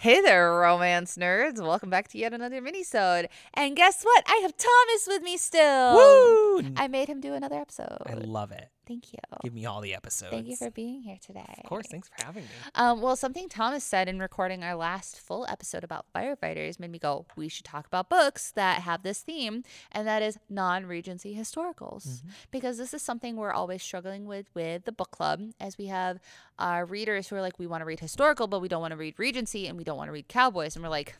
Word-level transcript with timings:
Hey 0.00 0.22
there, 0.22 0.50
romance 0.54 1.18
nerds. 1.18 1.60
Welcome 1.60 1.90
back 1.90 2.08
to 2.08 2.16
yet 2.16 2.32
another 2.32 2.62
minisode. 2.62 3.26
And 3.52 3.76
guess 3.76 4.02
what? 4.02 4.24
I 4.26 4.36
have 4.36 4.54
Thomas 4.56 5.06
with 5.06 5.22
me 5.22 5.36
still. 5.36 5.94
Woo! 5.94 6.72
I 6.74 6.88
made 6.88 7.06
him 7.06 7.20
do 7.20 7.34
another 7.34 7.56
episode. 7.56 7.98
I 8.06 8.14
love 8.14 8.50
it. 8.50 8.70
Thank 8.86 9.12
you. 9.12 9.18
Give 9.42 9.54
me 9.54 9.66
all 9.66 9.80
the 9.80 9.94
episodes. 9.94 10.32
Thank 10.32 10.48
you 10.48 10.56
for 10.56 10.70
being 10.70 11.02
here 11.02 11.18
today. 11.24 11.54
Of 11.58 11.68
course. 11.68 11.86
Thanks 11.90 12.08
for 12.08 12.24
having 12.24 12.44
me. 12.44 12.48
Um, 12.74 13.00
well, 13.00 13.14
something 13.14 13.48
Thomas 13.48 13.84
said 13.84 14.08
in 14.08 14.18
recording 14.18 14.64
our 14.64 14.74
last 14.74 15.20
full 15.20 15.46
episode 15.48 15.84
about 15.84 16.06
firefighters 16.14 16.80
made 16.80 16.90
me 16.90 16.98
go, 16.98 17.26
we 17.36 17.48
should 17.48 17.64
talk 17.64 17.86
about 17.86 18.08
books 18.08 18.50
that 18.52 18.82
have 18.82 19.02
this 19.02 19.20
theme, 19.20 19.62
and 19.92 20.06
that 20.08 20.22
is 20.22 20.38
non 20.48 20.86
Regency 20.86 21.34
historicals. 21.36 22.06
Mm-hmm. 22.08 22.28
Because 22.50 22.78
this 22.78 22.92
is 22.92 23.02
something 23.02 23.36
we're 23.36 23.52
always 23.52 23.82
struggling 23.82 24.24
with 24.24 24.46
with 24.54 24.84
the 24.84 24.92
book 24.92 25.10
club, 25.10 25.42
as 25.60 25.78
we 25.78 25.86
have 25.86 26.18
our 26.58 26.84
readers 26.84 27.28
who 27.28 27.36
are 27.36 27.42
like, 27.42 27.58
we 27.58 27.66
want 27.66 27.82
to 27.82 27.86
read 27.86 28.00
historical, 28.00 28.46
but 28.46 28.60
we 28.60 28.68
don't 28.68 28.80
want 28.80 28.92
to 28.92 28.96
read 28.96 29.14
Regency, 29.18 29.66
and 29.66 29.78
we 29.78 29.84
don't 29.84 29.96
want 29.96 30.08
to 30.08 30.12
read 30.12 30.28
cowboys. 30.28 30.74
And 30.74 30.82
we're 30.82 30.90
like, 30.90 31.16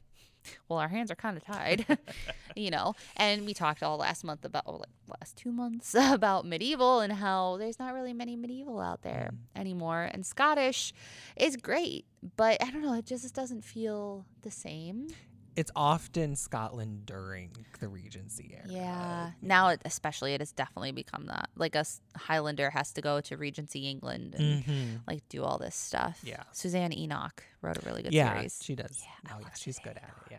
well, 0.69 0.79
our 0.79 0.89
hands 0.89 1.11
are 1.11 1.17
kind 1.17 1.37
of 1.37 1.45
tied, 1.45 1.99
you 2.57 2.71
know. 2.71 2.95
And 3.17 3.47
we 3.47 3.55
talked 3.55 3.83
all 3.83 3.99
last 3.99 4.25
month 4.25 4.45
about, 4.45 4.65
or 4.67 4.79
like 4.79 4.89
last 5.21 5.37
two 5.37 5.53
months, 5.53 5.95
about 5.99 6.47
medieval 6.47 7.01
and 7.01 7.13
how 7.13 7.57
there's 7.59 7.79
not 7.79 7.95
really 7.95 8.13
many 8.13 8.37
medieval 8.37 8.81
out 8.81 9.03
there 9.03 9.31
mm. 9.33 9.61
anymore. 9.61 10.09
And 10.13 10.25
Scottish 10.25 10.93
is 11.37 11.57
great, 11.57 12.07
but 12.37 12.63
I 12.63 12.71
don't 12.71 12.83
know, 12.83 12.95
it 12.95 13.07
just 13.07 13.35
doesn't 13.35 13.65
feel 13.65 14.25
the 14.43 14.51
same. 14.51 15.09
It's 15.57 15.71
often 15.75 16.37
Scotland 16.37 17.07
during 17.07 17.51
the 17.81 17.89
Regency 17.89 18.53
era. 18.55 18.65
Yeah. 18.69 19.31
Now, 19.43 19.69
it, 19.69 19.83
especially, 19.85 20.33
it 20.35 20.41
has 20.41 20.53
definitely 20.53 20.93
become 20.93 21.27
that. 21.27 21.51
Like 21.57 21.75
a 21.75 21.85
Highlander 22.17 22.71
has 22.71 22.93
to 22.95 23.03
go 23.03 23.21
to 23.23 23.37
Regency 23.37 23.89
England 23.89 24.35
and 24.39 24.65
Mhm. 24.65 25.01
like 25.07 25.29
do 25.29 25.43
all 25.43 25.59
this 25.59 25.75
stuff. 25.75 26.21
Yeah. 26.23 26.43
Suzanne 26.53 26.97
Enoch 26.97 27.43
wrote 27.63 27.77
a 27.79 27.81
really 27.87 28.03
good 28.03 28.13
Yeah, 28.13 28.35
series. 28.35 28.61
she 28.63 28.75
does. 28.77 29.03
Yeah, 29.03 29.33
oh, 29.35 29.41
yeah, 29.41 29.49
she's 29.55 29.79
good 29.81 29.97
at 29.97 30.05
it. 30.27 30.33
Yeah. 30.33 30.39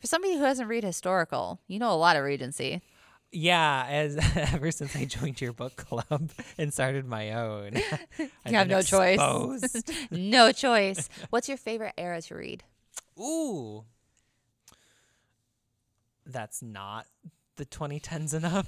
For 0.00 0.06
somebody 0.08 0.34
who 0.36 0.42
hasn't 0.42 0.68
read 0.68 0.82
historical, 0.84 1.60
you 1.68 1.78
know 1.78 1.92
a 1.92 1.96
lot 1.96 2.16
of 2.16 2.24
Regency. 2.24 2.82
Yeah, 3.30 3.86
as 3.88 4.16
ever 4.36 4.70
since 4.72 4.94
I 4.96 5.04
joined 5.06 5.40
your 5.40 5.52
book 5.54 5.76
club 5.76 6.30
and 6.58 6.72
started 6.74 7.06
my 7.06 7.32
own, 7.32 7.76
I've 7.92 8.08
You 8.18 8.56
have 8.58 8.68
been 8.68 8.76
no 8.76 8.82
choice. 8.82 9.18
no 10.10 10.52
choice. 10.52 11.08
What's 11.30 11.48
your 11.48 11.56
favorite 11.56 11.94
era 11.96 12.20
to 12.22 12.34
read? 12.34 12.64
Ooh, 13.18 13.84
that's 16.26 16.62
not 16.62 17.06
the 17.56 17.66
2010s 17.66 18.32
and 18.34 18.44
up. 18.46 18.66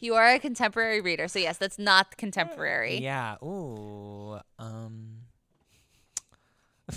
You 0.00 0.14
are 0.14 0.26
a 0.34 0.38
contemporary 0.38 1.00
reader, 1.00 1.26
so 1.28 1.38
yes, 1.38 1.56
that's 1.56 1.78
not 1.78 2.16
contemporary. 2.16 2.98
yeah. 2.98 3.36
Ooh. 3.42 4.38
Um. 4.58 5.16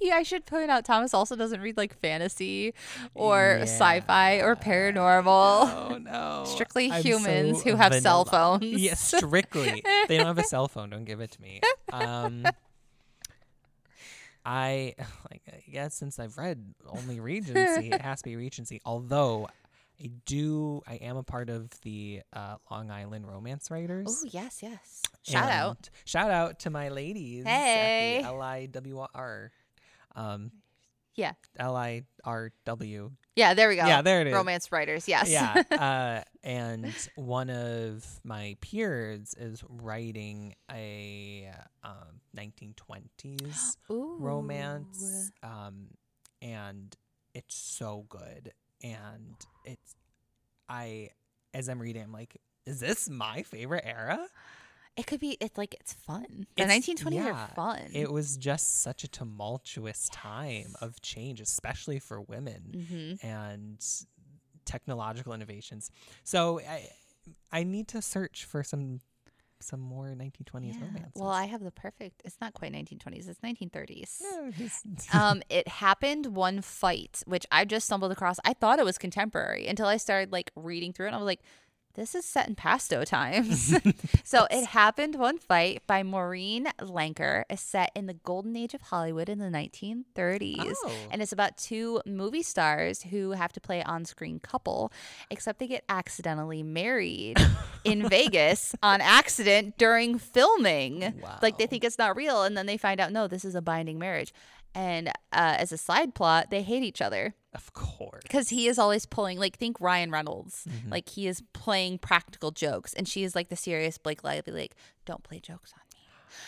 Yeah, 0.00 0.14
I 0.14 0.22
should 0.22 0.46
point 0.46 0.70
out 0.70 0.84
Thomas 0.84 1.12
also 1.14 1.34
doesn't 1.34 1.60
read 1.60 1.76
like 1.76 1.98
fantasy 1.98 2.74
or 3.14 3.58
sci-fi 3.62 4.36
or 4.36 4.54
paranormal. 4.54 5.26
Oh 5.26 5.98
no! 6.02 6.44
Strictly 6.46 6.92
I'm 6.92 7.02
humans 7.02 7.58
so 7.62 7.70
who 7.70 7.76
have 7.76 7.92
cell 7.96 8.24
phones. 8.24 8.64
Yes, 8.64 9.00
strictly. 9.16 9.82
they 10.08 10.16
don't 10.16 10.26
have 10.26 10.38
a 10.38 10.44
cell 10.44 10.68
phone. 10.68 10.90
Don't 10.90 11.04
give 11.04 11.20
it 11.20 11.32
to 11.32 11.42
me. 11.42 11.60
Um, 11.92 12.44
I 14.44 14.94
like. 15.30 15.42
I 15.48 15.62
guess 15.70 15.94
since 15.94 16.18
I've 16.18 16.36
read 16.38 16.74
only 16.88 17.20
Regency, 17.20 17.90
it 17.90 18.00
has 18.00 18.20
to 18.22 18.30
be 18.30 18.36
Regency. 18.36 18.80
Although 18.84 19.48
I 20.02 20.10
do, 20.26 20.82
I 20.86 20.94
am 20.96 21.16
a 21.16 21.22
part 21.22 21.48
of 21.50 21.70
the 21.82 22.22
uh, 22.32 22.56
Long 22.70 22.90
Island 22.90 23.26
Romance 23.28 23.70
Writers. 23.70 24.06
Oh 24.24 24.28
yes, 24.30 24.60
yes. 24.62 25.02
Shout 25.22 25.50
out. 25.50 25.88
Shout 26.04 26.30
out 26.30 26.58
to 26.60 26.70
my 26.70 26.88
ladies. 26.90 27.44
Hey. 27.44 28.20
L 28.22 28.42
I 28.42 28.66
W 28.66 29.06
R. 29.14 29.52
Um, 30.14 30.50
Yeah. 31.14 31.32
L 31.58 31.76
I 31.76 32.02
R 32.24 32.52
W 32.66 33.10
Yeah, 33.36 33.54
there 33.54 33.68
we 33.68 33.76
go. 33.76 33.86
Yeah, 33.86 34.02
there 34.02 34.20
it 34.20 34.26
is. 34.26 34.34
Romance 34.34 34.70
writers, 34.72 35.08
yes. 35.08 35.30
yeah. 35.30 35.62
Uh, 35.70 36.22
and 36.42 36.92
one 37.14 37.48
of 37.50 38.04
my 38.24 38.56
peers 38.60 39.34
is 39.38 39.62
writing 39.68 40.54
a 40.70 41.50
um, 41.82 42.20
1920s 42.36 43.76
Ooh. 43.90 44.03
Romance. 44.18 45.30
Um, 45.42 45.88
and 46.42 46.96
it's 47.34 47.54
so 47.56 48.06
good. 48.08 48.52
And 48.82 49.34
it's, 49.64 49.94
I, 50.68 51.10
as 51.52 51.68
I'm 51.68 51.80
reading, 51.80 52.02
I'm 52.02 52.12
like, 52.12 52.36
is 52.66 52.80
this 52.80 53.08
my 53.08 53.42
favorite 53.42 53.84
era? 53.86 54.26
It 54.96 55.06
could 55.08 55.18
be 55.18 55.36
it's 55.40 55.58
like 55.58 55.74
it's 55.80 55.92
fun. 55.92 56.46
The 56.56 56.62
It's- 56.62 56.86
1920s 56.86 57.14
yeah, 57.14 57.32
are 57.32 57.48
fun. 57.56 57.80
It 57.92 58.12
was 58.12 58.36
just 58.36 58.80
such 58.80 59.02
a 59.02 59.08
tumultuous 59.08 60.08
time 60.12 60.74
of 60.80 61.00
change, 61.02 61.40
especially 61.40 61.98
for 61.98 62.20
women 62.20 62.86
hmm 62.88 63.26
and 63.26 63.84
technological 64.64 65.32
innovations. 65.32 65.90
So 66.22 66.60
I 66.60 66.88
I 67.50 67.64
need 67.64 67.88
to 67.88 68.00
search 68.02 68.44
for 68.44 68.62
some 68.62 69.00
some 69.60 69.80
more 69.80 70.14
1920s 70.14 70.74
Yeah. 70.76 70.84
romances. 70.84 71.12
Well, 71.16 71.30
I 71.30 71.44
have 71.46 71.62
the 71.62 71.70
perfect. 71.70 72.22
It's 72.24 72.36
not 72.40 72.52
quite 72.54 72.72
1920s. 72.72 73.28
It's 73.28 73.40
1930s. 73.40 74.20
No, 74.22 74.50
just- 74.50 74.84
um, 75.14 75.42
it 75.48 75.66
happened 75.68 76.26
one 76.36 76.60
fight, 76.60 77.22
which 77.26 77.46
I 77.50 77.64
just 77.64 77.86
stumbled 77.86 78.12
across. 78.12 78.38
I 78.44 78.52
thought 78.52 78.78
it 78.78 78.84
was 78.84 78.98
contemporary 78.98 79.66
until 79.66 79.86
I 79.86 79.96
started 79.96 80.32
like 80.32 80.50
reading 80.56 80.92
through 80.92 81.06
it. 81.06 81.08
And 81.08 81.16
I 81.16 81.18
was 81.18 81.26
like, 81.26 81.40
this 81.94 82.14
is 82.14 82.24
set 82.24 82.48
in 82.48 82.56
Pasto 82.56 83.04
times. 83.04 83.74
so 84.24 84.46
it 84.50 84.66
happened 84.66 85.14
one 85.14 85.38
fight 85.38 85.86
by 85.86 86.02
Maureen 86.02 86.68
Lenker, 86.80 87.44
is 87.48 87.60
set 87.60 87.92
in 87.94 88.06
the 88.06 88.14
golden 88.14 88.56
age 88.56 88.74
of 88.74 88.82
Hollywood 88.82 89.28
in 89.28 89.38
the 89.38 89.46
1930s. 89.46 90.74
Oh. 90.84 90.92
And 91.10 91.22
it's 91.22 91.32
about 91.32 91.56
two 91.56 92.00
movie 92.04 92.42
stars 92.42 93.02
who 93.02 93.32
have 93.32 93.52
to 93.52 93.60
play 93.60 93.82
on 93.82 94.04
screen 94.04 94.40
couple, 94.40 94.92
except 95.30 95.60
they 95.60 95.68
get 95.68 95.84
accidentally 95.88 96.62
married 96.62 97.38
in 97.84 98.08
Vegas 98.08 98.74
on 98.82 99.00
accident 99.00 99.78
during 99.78 100.18
filming. 100.18 101.22
Like 101.42 101.58
they 101.58 101.66
think 101.66 101.84
it's 101.84 101.98
not 101.98 102.16
real, 102.16 102.42
and 102.42 102.56
then 102.56 102.66
they 102.66 102.76
find 102.76 103.00
out, 103.00 103.12
no, 103.12 103.28
this 103.28 103.44
is 103.44 103.54
a 103.54 103.62
binding 103.62 103.98
marriage. 103.98 104.32
And 104.74 105.08
uh, 105.08 105.12
as 105.32 105.70
a 105.72 105.76
side 105.76 106.14
plot, 106.14 106.50
they 106.50 106.62
hate 106.62 106.82
each 106.82 107.00
other 107.00 107.34
of 107.54 107.72
course. 107.72 108.22
because 108.22 108.48
he 108.48 108.66
is 108.66 108.78
always 108.78 109.06
pulling, 109.06 109.38
like, 109.38 109.56
think 109.56 109.80
Ryan 109.80 110.10
Reynolds. 110.10 110.66
Mm-hmm. 110.68 110.90
Like, 110.90 111.08
he 111.08 111.26
is 111.26 111.42
playing 111.52 111.98
practical 111.98 112.50
jokes, 112.50 112.92
and 112.92 113.06
she 113.06 113.22
is 113.22 113.34
like 113.34 113.48
the 113.48 113.56
serious 113.56 113.98
Blake 113.98 114.24
Lively, 114.24 114.52
like, 114.52 114.74
don't 115.04 115.22
play 115.22 115.38
jokes 115.38 115.72
on. 115.74 115.83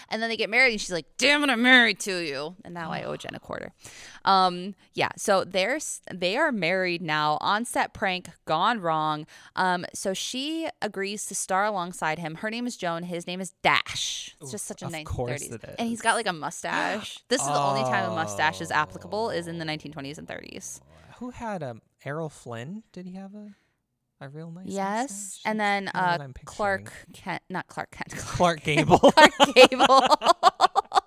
And 0.08 0.22
then 0.22 0.28
they 0.28 0.36
get 0.36 0.50
married, 0.50 0.72
and 0.72 0.80
she's 0.80 0.92
like, 0.92 1.06
"Damn 1.18 1.42
it, 1.44 1.50
I'm 1.50 1.62
married 1.62 1.98
to 2.00 2.16
you." 2.18 2.56
And 2.64 2.74
now 2.74 2.90
I 2.90 3.02
owe 3.02 3.16
Jen 3.16 3.34
a 3.34 3.40
quarter. 3.40 3.72
Um, 4.24 4.74
yeah. 4.94 5.10
So 5.16 5.44
they're 5.44 5.78
they 6.12 6.36
are 6.36 6.52
married 6.52 7.02
now. 7.02 7.38
On 7.40 7.64
set 7.64 7.92
prank 7.92 8.28
gone 8.44 8.80
wrong. 8.80 9.26
Um, 9.54 9.84
so 9.94 10.14
she 10.14 10.68
agrees 10.82 11.26
to 11.26 11.34
star 11.34 11.64
alongside 11.64 12.18
him. 12.18 12.36
Her 12.36 12.50
name 12.50 12.66
is 12.66 12.76
Joan. 12.76 13.04
His 13.04 13.26
name 13.26 13.40
is 13.40 13.52
Dash. 13.62 14.34
It's 14.40 14.50
just 14.50 14.66
such 14.66 14.82
a 14.82 14.86
of 14.86 14.92
1930s. 14.92 15.04
course 15.04 15.42
it 15.42 15.74
And 15.78 15.88
he's 15.88 16.00
got 16.00 16.14
like 16.14 16.26
a 16.26 16.32
mustache. 16.46 17.18
This 17.28 17.40
is 17.40 17.46
the 17.46 17.58
only 17.58 17.82
time 17.82 18.10
a 18.10 18.14
mustache 18.14 18.60
is 18.60 18.70
applicable 18.70 19.30
is 19.30 19.46
in 19.46 19.58
the 19.58 19.64
1920s 19.64 20.18
and 20.18 20.26
30s. 20.28 20.80
Who 21.18 21.30
had 21.30 21.62
um 21.62 21.82
Errol 22.04 22.28
Flynn? 22.28 22.82
Did 22.92 23.06
he 23.06 23.14
have 23.14 23.34
a 23.34 23.54
a 24.20 24.28
real 24.28 24.50
nice 24.50 24.64
Yes, 24.66 25.10
mustache? 25.10 25.42
and 25.44 25.60
then 25.60 25.88
uh, 25.88 26.28
Clark. 26.44 26.92
Kent, 27.12 27.42
not 27.50 27.66
Clark 27.68 27.90
Kent, 27.90 28.10
Clark 28.16 28.62
Gable. 28.62 28.98
Clark 28.98 29.32
Gable. 29.54 30.06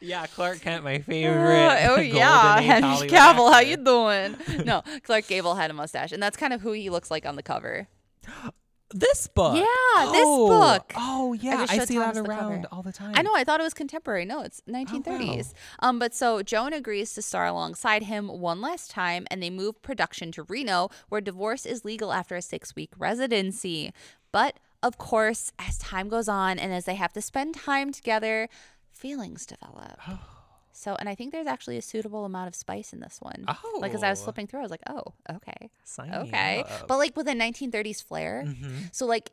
yeah, 0.00 0.26
Clark 0.26 0.60
Kent, 0.60 0.84
my 0.84 0.98
favorite. 0.98 1.86
oh 1.88 1.96
yeah, 2.00 2.60
Henry 2.60 3.08
Cavill, 3.08 3.52
how 3.52 3.60
you 3.60 3.76
doing? 3.76 4.36
no, 4.64 4.82
Clark 5.04 5.26
Gable 5.26 5.54
had 5.54 5.70
a 5.70 5.74
mustache, 5.74 6.12
and 6.12 6.22
that's 6.22 6.36
kind 6.36 6.52
of 6.52 6.60
who 6.60 6.72
he 6.72 6.90
looks 6.90 7.10
like 7.10 7.24
on 7.26 7.36
the 7.36 7.42
cover. 7.42 7.88
This 8.94 9.26
book. 9.26 9.56
Yeah, 9.56 9.64
this 10.12 10.22
Oh, 10.24 10.48
book. 10.48 10.92
Oh 10.96 11.32
yeah, 11.34 11.66
I, 11.68 11.76
showed 11.76 11.88
see 11.88 11.98
that 11.98 12.14
Thomas 12.14 12.22
the 12.22 12.28
around 12.28 12.66
all 12.72 12.82
the 12.82 12.92
time. 12.92 13.12
I 13.14 13.22
know. 13.22 13.34
I 13.34 13.44
thought 13.44 13.60
it 13.60 13.64
was 13.64 13.74
contemporary. 13.74 14.24
No, 14.24 14.40
it's 14.42 14.60
1930s. 14.68 15.52
Um, 15.80 15.98
but 15.98 16.14
so 16.14 16.42
Joan 16.42 16.72
agrees 16.72 17.12
to 17.14 17.22
star 17.22 17.46
alongside 17.46 18.04
him 18.04 18.28
one 18.28 18.60
last 18.60 18.90
time, 18.90 19.26
and 19.30 19.42
they 19.42 19.50
move 19.50 19.80
production 19.82 20.32
to 20.32 20.42
Reno, 20.44 20.88
where 21.08 21.20
divorce 21.20 21.66
is 21.66 21.84
legal 21.84 22.12
after 22.12 22.36
a 22.36 22.42
six-week 22.42 22.90
residency. 22.98 23.92
But 24.32 24.58
of 24.82 24.98
course, 24.98 25.52
as 25.58 25.78
time 25.78 26.08
goes 26.08 26.28
on, 26.28 26.58
and 26.58 26.72
as 26.72 26.84
they 26.86 26.94
have 26.96 27.12
to 27.12 27.22
spend 27.22 27.54
time 27.54 27.92
together, 27.92 28.48
feelings 28.90 29.46
develop. 29.46 30.00
So, 30.74 30.96
and 30.98 31.08
I 31.08 31.14
think 31.14 31.32
there's 31.32 31.46
actually 31.46 31.76
a 31.76 31.82
suitable 31.82 32.24
amount 32.24 32.48
of 32.48 32.54
spice 32.54 32.92
in 32.92 33.00
this 33.00 33.18
one. 33.20 33.44
Oh, 33.46 33.78
Like 33.80 33.94
as 33.94 34.02
I 34.02 34.10
was 34.10 34.20
Oh. 34.20 34.24
flipping 34.24 34.46
through, 34.46 34.60
I 34.60 34.62
was 34.62 34.70
like, 34.70 34.80
oh, 34.88 35.02
okay, 35.30 35.70
Sign 35.84 36.12
okay. 36.14 36.64
up. 36.66 36.88
But 36.88 36.96
like 36.98 37.16
with 37.16 37.28
a 37.28 37.34
1930s 37.34 38.02
flair. 38.02 38.44
Mhm. 38.46 38.88
So 38.92 39.06
like 39.06 39.30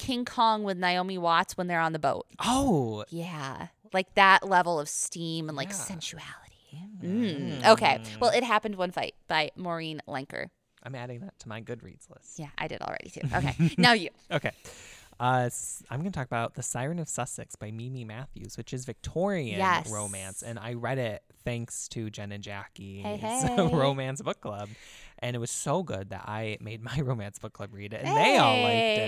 King 0.00 0.24
Kong 0.24 0.62
with 0.64 0.78
Naomi 0.78 1.18
Watts 1.18 1.56
when 1.58 1.66
they're 1.66 1.80
on 1.80 1.92
the 1.92 1.98
boat. 1.98 2.26
Oh, 2.38 3.04
Yeah. 3.10 3.66
Like 3.92 4.14
that 4.14 4.48
level 4.48 4.80
of 4.80 4.88
steam 4.88 5.48
and 5.48 5.56
like 5.56 5.68
Yeah. 5.68 5.74
sensuality. 5.74 6.36
Mm. 7.02 7.64
Okay. 7.66 8.00
Well, 8.20 8.30
it 8.30 8.44
happened 8.44 8.76
one 8.76 8.90
fight 8.92 9.14
by 9.28 9.50
Maureen 9.56 10.00
Lenker. 10.08 10.46
I'm 10.82 10.94
adding 10.94 11.20
that 11.20 11.38
to 11.40 11.48
my 11.48 11.60
Goodreads 11.60 12.08
list. 12.08 12.38
Yeah, 12.38 12.48
I 12.56 12.66
did 12.68 12.80
already 12.82 13.10
too. 13.10 13.20
Okay. 13.34 13.54
now 13.78 13.92
you. 13.92 14.08
Okay. 14.30 14.50
Uh, 15.18 15.50
I'm 15.90 16.00
going 16.00 16.10
to 16.10 16.18
talk 16.18 16.26
about 16.26 16.54
The 16.54 16.62
Siren 16.62 16.98
of 16.98 17.06
Sussex 17.06 17.54
by 17.54 17.70
Mimi 17.70 18.04
Matthews, 18.04 18.56
which 18.56 18.72
is 18.72 18.86
Victorian 18.86 19.58
Yes. 19.58 19.90
romance. 19.90 20.40
And 20.42 20.58
I 20.58 20.72
read 20.72 20.96
it 20.96 21.22
thanks 21.44 21.88
to 21.88 22.08
Jen 22.08 22.32
and 22.32 22.42
Jackie's 22.42 23.04
Hey, 23.04 23.16
hey. 23.20 23.68
romance 23.70 24.22
book 24.22 24.40
club. 24.40 24.70
And 25.18 25.36
it 25.36 25.38
was 25.38 25.50
so 25.50 25.82
good 25.82 26.08
that 26.08 26.24
I 26.26 26.56
made 26.62 26.82
my 26.82 26.98
romance 27.02 27.38
book 27.38 27.52
club 27.52 27.74
read 27.74 27.92
it. 27.92 28.02
And 28.02 28.16
they 28.16 28.38
all 28.38 28.54
liked 28.62 28.64
it. 28.74 28.98
Hey. 28.98 28.99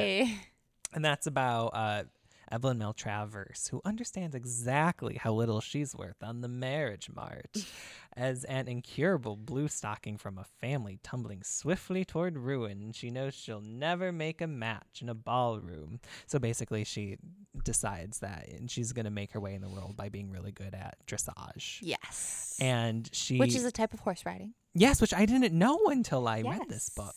And 1.02 1.06
that's 1.10 1.26
about 1.26 1.70
uh, 1.74 2.04
Evelyn 2.52 2.78
Maltravers, 2.78 3.68
who 3.70 3.82
understands 3.84 4.36
exactly 4.36 5.16
how 5.16 5.32
little 5.32 5.60
she's 5.60 5.96
worth 5.96 6.22
on 6.22 6.42
the 6.42 6.48
marriage 6.48 7.10
march, 7.12 7.66
as 8.16 8.44
an 8.44 8.68
incurable 8.68 9.34
blue 9.34 9.66
stocking 9.66 10.16
from 10.16 10.38
a 10.38 10.44
family 10.60 11.00
tumbling 11.02 11.42
swiftly 11.42 12.04
toward 12.04 12.38
ruin. 12.38 12.92
She 12.92 13.10
knows 13.10 13.34
she'll 13.34 13.60
never 13.60 14.12
make 14.12 14.40
a 14.40 14.46
match 14.46 15.00
in 15.02 15.08
a 15.08 15.14
ballroom. 15.14 15.98
So 16.26 16.38
basically, 16.38 16.84
she 16.84 17.18
decides 17.64 18.20
that 18.20 18.48
and 18.48 18.70
she's 18.70 18.92
going 18.92 19.04
to 19.04 19.10
make 19.10 19.32
her 19.32 19.40
way 19.40 19.54
in 19.54 19.60
the 19.62 19.68
world 19.68 19.96
by 19.96 20.08
being 20.08 20.30
really 20.30 20.52
good 20.52 20.74
at 20.74 20.96
dressage. 21.06 21.78
Yes. 21.80 22.56
And 22.60 23.08
she, 23.12 23.38
Which 23.38 23.54
is 23.54 23.64
a 23.64 23.72
type 23.72 23.92
of 23.94 24.00
horse 24.00 24.24
riding. 24.26 24.54
yes, 24.74 25.00
which 25.00 25.14
I 25.14 25.26
didn't 25.26 25.52
know 25.56 25.78
until 25.86 26.28
I 26.28 26.42
read 26.42 26.68
this 26.68 26.88
book. 26.90 27.14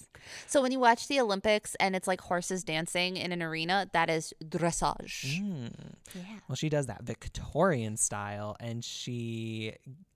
So 0.48 0.62
when 0.62 0.72
you 0.72 0.80
watch 0.80 1.08
the 1.08 1.20
Olympics 1.20 1.76
and 1.76 1.96
it's 1.96 2.08
like 2.08 2.22
horses 2.22 2.64
dancing 2.64 3.18
in 3.18 3.32
an 3.32 3.44
arena, 3.44 3.90
that 3.94 4.10
is 4.10 4.34
dressage. 4.44 5.40
Mm. 5.42 5.72
Yeah. 6.16 6.22
Well, 6.48 6.56
she 6.56 6.70
does 6.70 6.86
that 6.88 7.04
Victorian 7.04 7.98
style, 7.98 8.56
and 8.60 8.84
she 8.84 9.74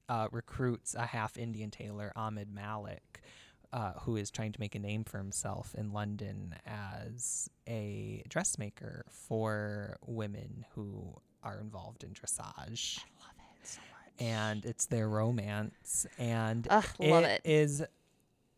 uh, 0.08 0.28
recruits 0.32 0.96
a 0.96 1.06
half 1.06 1.38
Indian 1.38 1.70
tailor, 1.70 2.12
Ahmed 2.16 2.52
Malik, 2.54 3.22
uh, 3.72 3.94
who 4.02 4.16
is 4.16 4.32
trying 4.32 4.52
to 4.52 4.60
make 4.60 4.76
a 4.76 4.80
name 4.80 5.04
for 5.04 5.18
himself 5.18 5.76
in 5.78 5.92
London 5.92 6.56
as 6.66 7.50
a 7.68 8.24
dressmaker 8.30 9.06
for 9.10 9.98
women 10.06 10.66
who 10.76 11.16
are 11.44 11.60
involved 11.60 12.04
in 12.04 12.10
dressage. 12.12 13.00
I 13.00 13.04
love 13.22 13.36
it 13.62 13.68
so 13.68 13.80
much. 13.92 14.28
And 14.28 14.66
it's 14.66 14.86
their 14.88 15.08
romance, 15.08 16.06
and 16.18 16.68
Ugh, 16.70 16.86
love 17.00 17.24
it. 17.26 17.42
is 17.46 17.84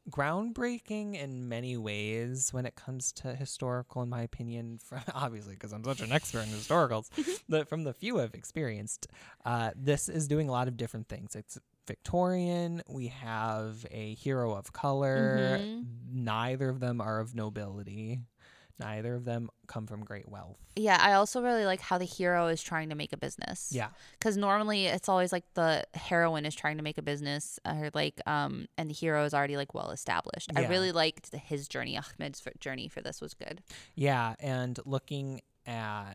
groundbreaking 0.09 1.21
in 1.21 1.47
many 1.47 1.77
ways 1.77 2.51
when 2.51 2.65
it 2.65 2.75
comes 2.75 3.11
to 3.11 3.35
historical 3.35 4.01
in 4.01 4.09
my 4.09 4.23
opinion 4.23 4.79
from 4.83 4.99
obviously 5.13 5.53
because 5.53 5.71
i'm 5.71 5.83
such 5.83 6.01
an 6.01 6.11
expert 6.11 6.39
in 6.41 6.49
historicals 6.49 7.09
but 7.49 7.69
from 7.69 7.83
the 7.83 7.93
few 7.93 8.19
i've 8.19 8.33
experienced 8.33 9.07
uh, 9.45 9.69
this 9.75 10.09
is 10.09 10.27
doing 10.27 10.49
a 10.49 10.51
lot 10.51 10.67
of 10.67 10.75
different 10.75 11.07
things 11.07 11.35
it's 11.35 11.59
victorian 11.87 12.81
we 12.87 13.07
have 13.07 13.85
a 13.91 14.13
hero 14.15 14.53
of 14.53 14.71
color 14.73 15.59
Mhm. 15.59 15.85
neither 16.11 16.69
of 16.69 16.79
them 16.79 17.01
are 17.01 17.19
of 17.19 17.35
nobility 17.35 18.21
neither 18.79 19.13
of 19.15 19.25
them 19.25 19.49
come 19.67 19.85
from 19.85 20.03
great 20.03 20.27
wealth 20.27 20.57
Yeah, 20.75 20.97
I 20.99 21.13
also 21.13 21.41
really 21.43 21.65
like 21.65 21.81
how 21.81 21.97
the 21.99 22.05
hero 22.05 22.47
is 22.47 22.63
trying 22.63 22.89
to 22.89 22.95
make 22.95 23.13
a 23.13 23.17
business. 23.17 23.69
yeah 23.71 23.89
Because 24.13 24.37
normally 24.37 24.87
it's 24.87 25.07
always 25.09 25.31
like 25.31 25.43
the 25.53 25.85
heroine 25.93 26.45
is 26.45 26.55
trying 26.55 26.77
to 26.77 26.83
make 26.83 26.97
a 26.97 27.01
business, 27.03 27.59
or 27.65 27.91
like, 27.93 28.19
um, 28.25 28.67
and 28.77 28.89
the 28.89 28.93
hero 28.93 29.23
is 29.25 29.33
already 29.35 29.55
like 29.57 29.73
well 29.75 29.91
established. 29.91 30.49
I 30.55 30.65
really 30.67 30.91
liked 30.91 31.31
his 31.35 31.67
journey. 31.67 31.95
Ahmed's 31.97 32.41
journey 32.59 32.87
for 32.87 33.01
this 33.01 33.21
was 33.21 33.33
good. 33.35 33.61
Yeah, 33.95 34.35
and 34.39 34.79
looking 34.85 35.41
at 35.67 36.13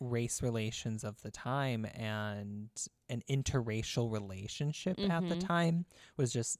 race 0.00 0.42
relations 0.42 1.02
of 1.04 1.22
the 1.22 1.30
time 1.30 1.86
and 1.94 2.68
an 3.10 3.22
interracial 3.28 4.10
relationship 4.10 4.98
at 4.98 5.28
the 5.28 5.34
Mhm. 5.36 5.46
time 5.46 5.84
was 6.16 6.32
just 6.32 6.56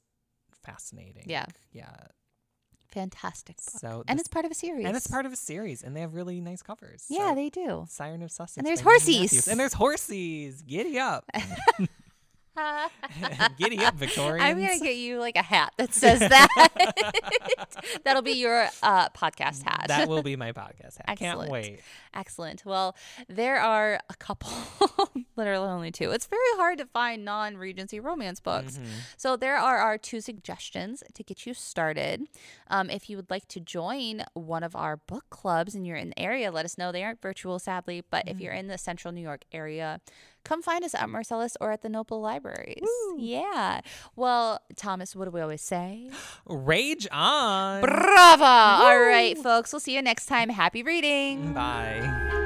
fascinating. 0.62 1.24
Yeah. 1.26 1.46
Yeah. 1.72 1.94
Fantastic 2.88 3.56
book. 3.58 3.80
So 3.80 4.02
and 4.08 4.18
this- 4.18 4.26
it's 4.26 4.32
part 4.32 4.44
of 4.44 4.50
a 4.50 4.54
series. 4.54 4.84
and 4.84 4.96
it's 4.96 5.06
part 5.06 5.24
of 5.24 5.32
a 5.32 5.36
series 5.36 5.82
and 5.84 5.94
they 5.96 6.00
have 6.00 6.12
really 6.14 6.40
nice 6.40 6.60
covers. 6.62 7.06
Yeah, 7.08 7.28
So, 7.30 7.34
they 7.36 7.48
do. 7.48 7.86
Siren 7.88 8.22
of 8.22 8.32
Sussex. 8.32 8.56
And 8.56 8.66
there's 8.66 8.82
horsies. 8.82 9.46
And 9.46 9.60
there's 9.60 9.74
horsies. 9.74 10.66
Giddy 10.66 10.98
up. 10.98 11.24
Giddy 13.58 13.78
up, 13.84 13.94
Victorians. 13.94 14.42
I'm 14.42 14.60
gonna 14.60 14.78
get 14.78 14.96
you 14.96 15.18
like 15.18 15.36
a 15.36 15.42
hat 15.42 15.72
that 15.76 15.92
says 15.94 16.20
that. 16.20 16.48
That'll 18.04 18.22
be 18.22 18.32
your 18.32 18.68
uh, 18.82 19.08
podcast 19.10 19.62
hat. 19.62 19.86
that 19.88 20.08
will 20.08 20.22
be 20.22 20.36
my 20.36 20.52
podcast 20.52 20.96
hat. 20.98 21.06
Can't 21.18 21.22
Excellent. 21.22 21.50
wait. 21.50 21.80
Excellent. 22.14 22.64
Well, 22.64 22.96
there 23.28 23.60
are 23.60 24.00
a 24.08 24.14
couple, 24.14 24.50
literally 25.36 25.68
only 25.68 25.90
two. 25.90 26.10
It's 26.10 26.26
very 26.26 26.40
hard 26.56 26.78
to 26.78 26.86
find 26.86 27.24
non 27.24 27.56
Regency 27.56 28.00
romance 28.00 28.40
books. 28.40 28.78
Mhm. 28.78 28.86
So 29.16 29.36
there 29.36 29.56
are 29.56 29.78
our 29.78 29.98
two 29.98 30.20
suggestions 30.20 31.02
to 31.14 31.22
get 31.22 31.46
you 31.46 31.54
started. 31.54 32.24
Um, 32.68 32.90
if 32.90 33.08
you 33.08 33.16
would 33.16 33.30
like 33.30 33.46
to 33.48 33.60
join 33.60 34.24
one 34.34 34.62
of 34.62 34.74
our 34.74 34.96
book 34.96 35.24
clubs 35.30 35.74
and 35.74 35.86
you're 35.86 35.96
in 35.96 36.10
the 36.10 36.18
area, 36.18 36.50
let 36.50 36.64
us 36.64 36.76
know. 36.78 36.92
They 36.92 37.04
aren't 37.04 37.22
virtual, 37.22 37.58
sadly, 37.58 38.02
but 38.10 38.26
if 38.28 38.40
you're 38.40 38.52
in 38.52 38.68
the 38.68 38.78
central 38.78 39.12
New 39.12 39.20
York 39.22 39.44
area, 39.52 40.00
come 40.44 40.62
find 40.62 40.84
us 40.84 40.94
at 40.94 41.08
Marcellus 41.08 41.56
or 41.60 41.72
at 41.72 41.82
the 41.82 41.88
Noble 41.88 42.20
Libraries. 42.20 42.84
Yeah. 43.18 43.80
Well, 44.16 44.60
Thomas, 44.76 45.14
what 45.14 45.26
do 45.26 45.30
we 45.30 45.40
always 45.40 45.62
say? 45.62 46.10
Rage 46.46 47.06
on. 47.12 47.82
Brava! 47.82 48.44
All 48.84 49.00
right, 49.00 49.36
folks. 49.38 49.72
We'll 49.72 49.80
see 49.80 49.94
you 49.94 50.02
next 50.02 50.26
time. 50.26 50.48
Happy 50.48 50.82
reading. 50.82 51.52
Bye. 51.52 52.38